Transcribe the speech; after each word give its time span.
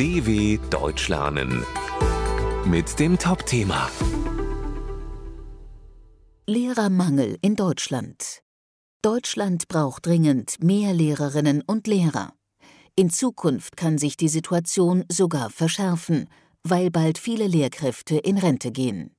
DW 0.00 0.58
Deutsch 0.70 1.08
lernen 1.08 1.62
mit 2.64 2.98
dem 2.98 3.18
Top-Thema 3.18 3.90
Lehrermangel 6.46 7.36
in 7.42 7.54
Deutschland. 7.54 8.40
Deutschland 9.02 9.68
braucht 9.68 10.06
dringend 10.06 10.64
mehr 10.64 10.94
Lehrerinnen 10.94 11.62
und 11.66 11.86
Lehrer. 11.86 12.32
In 12.96 13.10
Zukunft 13.10 13.76
kann 13.76 13.98
sich 13.98 14.16
die 14.16 14.30
Situation 14.30 15.04
sogar 15.12 15.50
verschärfen, 15.50 16.30
weil 16.62 16.90
bald 16.90 17.18
viele 17.18 17.46
Lehrkräfte 17.46 18.16
in 18.16 18.38
Rente 18.38 18.72
gehen. 18.72 19.14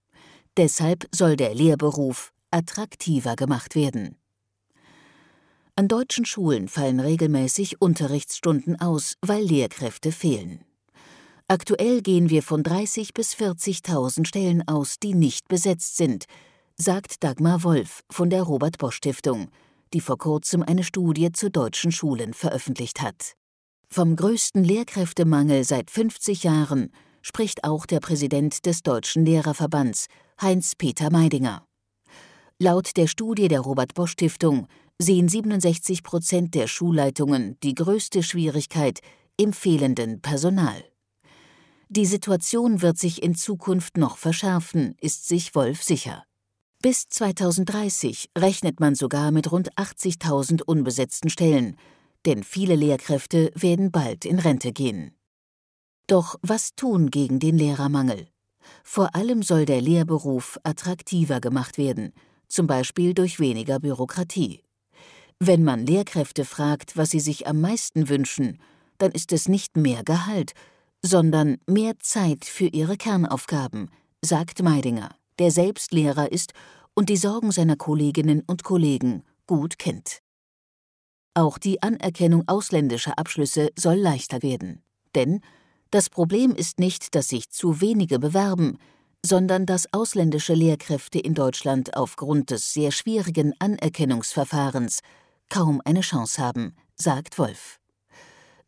Deshalb 0.58 1.08
soll 1.12 1.36
der 1.36 1.54
Lehrberuf 1.54 2.34
attraktiver 2.50 3.36
gemacht 3.36 3.76
werden. 3.76 4.18
An 5.76 5.88
deutschen 5.88 6.26
Schulen 6.26 6.68
fallen 6.68 7.00
regelmäßig 7.00 7.80
Unterrichtsstunden 7.84 8.82
aus, 8.82 9.18
weil 9.22 9.44
Lehrkräfte 9.44 10.12
fehlen. 10.12 10.66
Aktuell 11.52 12.02
gehen 12.02 12.30
wir 12.30 12.44
von 12.44 12.64
30 12.64 13.14
bis 13.14 13.36
40.000 13.36 14.26
Stellen 14.26 14.66
aus, 14.70 14.96
die 15.04 15.14
nicht 15.14 15.50
besetzt 15.50 15.98
sind, 15.98 16.24
sagt 16.78 17.26
Dagmar 17.26 17.66
Wolf 17.66 18.04
von 18.10 18.30
der 18.30 18.44
Robert 18.44 18.78
Bosch 18.78 18.96
Stiftung, 18.96 19.50
die 19.94 20.00
vor 20.00 20.18
kurzem 20.18 20.64
eine 20.64 20.86
Studie 20.86 21.30
zu 21.34 21.52
deutschen 21.52 21.92
Schulen 21.92 22.34
veröffentlicht 22.34 23.02
hat. 23.02 23.34
Vom 23.90 24.16
größten 24.16 24.64
Lehrkräftemangel 24.64 25.66
seit 25.66 25.92
50 25.92 26.44
Jahren 26.44 26.94
spricht 27.22 27.66
auch 27.66 27.86
der 27.86 28.00
Präsident 28.00 28.66
des 28.66 28.82
Deutschen 28.82 29.26
Lehrerverbands, 29.26 30.06
Heinz-Peter 30.42 31.12
Meidinger. 31.12 31.66
Laut 32.60 32.96
der 32.96 33.08
Studie 33.08 33.50
der 33.50 33.60
Robert 33.60 33.94
Bosch 33.94 34.12
Stiftung 34.12 34.68
sehen 35.00 35.28
67 35.28 36.02
Prozent 36.02 36.56
der 36.56 36.68
Schulleitungen 36.68 37.58
die 37.62 37.76
größte 37.76 38.24
Schwierigkeit 38.24 39.02
im 39.36 39.52
fehlenden 39.52 40.22
Personal. 40.22 40.91
Die 41.94 42.06
Situation 42.06 42.82
wird 42.82 42.98
sich 42.98 43.22
in 43.22 43.36
Zukunft 43.36 43.98
noch 43.98 44.16
verschärfen, 44.16 44.96
ist 45.02 45.28
sich 45.28 45.56
Wolf 45.56 45.84
sicher. 45.84 46.24
Bis 46.82 47.10
2030 47.10 48.30
rechnet 48.38 48.80
man 48.80 48.96
sogar 48.96 49.32
mit 49.32 49.52
rund 49.52 49.74
80.000 49.74 50.62
unbesetzten 50.64 51.30
Stellen, 51.30 51.76
denn 52.26 52.46
viele 52.46 52.78
Lehrkräfte 52.78 53.52
werden 53.56 53.92
bald 53.92 54.24
in 54.24 54.40
Rente 54.40 54.72
gehen. 54.72 55.18
Doch 56.08 56.38
was 56.42 56.76
tun 56.76 57.12
gegen 57.12 57.40
den 57.40 57.58
Lehrermangel? 57.58 58.30
Vor 58.86 59.14
allem 59.14 59.44
soll 59.44 59.66
der 59.66 59.82
Lehrberuf 59.82 60.58
attraktiver 60.64 61.42
gemacht 61.42 61.78
werden, 61.78 62.14
zum 62.48 62.68
Beispiel 62.68 63.14
durch 63.14 63.38
weniger 63.38 63.82
Bürokratie. 63.82 64.64
Wenn 65.40 65.66
man 65.66 65.86
Lehrkräfte 65.86 66.46
fragt, 66.46 66.96
was 66.96 67.10
sie 67.10 67.20
sich 67.20 67.48
am 67.48 67.60
meisten 67.60 68.08
wünschen, 68.08 68.62
dann 68.98 69.12
ist 69.12 69.34
es 69.34 69.50
nicht 69.50 69.76
mehr 69.76 70.06
Gehalt, 70.06 70.54
sondern 71.02 71.58
mehr 71.68 72.00
Zeit 72.00 72.46
für 72.46 72.68
ihre 72.68 72.98
Kernaufgaben, 72.98 73.90
sagt 74.22 74.62
Meidinger, 74.62 75.16
der 75.40 75.52
selbst 75.52 75.92
Lehrer 75.92 76.32
ist 76.32 76.54
und 76.94 77.10
die 77.10 77.18
Sorgen 77.18 77.52
seiner 77.52 77.76
Kolleginnen 77.76 78.44
und 78.46 78.64
Kollegen 78.64 79.24
gut 79.48 79.80
kennt. 79.80 80.20
Auch 81.34 81.58
die 81.58 81.82
Anerkennung 81.82 82.44
ausländischer 82.48 83.18
Abschlüsse 83.18 83.70
soll 83.78 83.96
leichter 83.96 84.44
werden. 84.44 84.84
Denn 85.16 85.42
das 85.90 86.10
Problem 86.10 86.52
ist 86.52 86.80
nicht, 86.80 87.16
dass 87.16 87.30
sich 87.30 87.50
zu 87.50 87.82
wenige 87.82 88.20
bewerben, 88.20 88.78
sondern 89.26 89.66
dass 89.66 89.92
ausländische 89.94 90.54
Lehrkräfte 90.54 91.20
in 91.20 91.34
Deutschland 91.34 91.96
aufgrund 91.96 92.50
des 92.50 92.74
sehr 92.74 92.92
schwierigen 92.92 93.54
Anerkennungsverfahrens 93.60 95.02
kaum 95.50 95.82
eine 95.84 96.02
Chance 96.02 96.42
haben, 96.42 96.76
sagt 96.96 97.38
Wolf. 97.38 97.81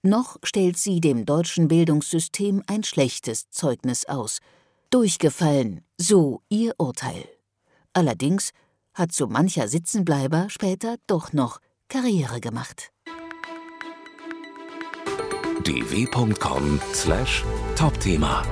Noch 0.05 0.35
stellt 0.43 0.77
sie 0.77 0.99
dem 0.99 1.25
deutschen 1.25 1.69
Bildungssystem 1.69 2.61
ein 2.67 2.83
schlechtes 2.83 3.49
Zeugnis 3.49 4.03
aus. 4.03 4.39
Durchgefallen, 4.89 5.85
so 5.97 6.41
ihr 6.49 6.73
Urteil. 6.77 7.23
Allerdings 7.93 8.51
hat 8.93 9.13
so 9.13 9.27
mancher 9.27 9.69
Sitzenbleiber 9.69 10.49
später 10.49 10.97
doch 11.07 11.31
noch 11.31 11.59
Karriere 11.87 12.41
gemacht. 12.41 12.91
dw.com/topthema 15.63 18.43